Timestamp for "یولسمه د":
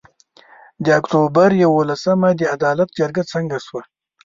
1.63-2.41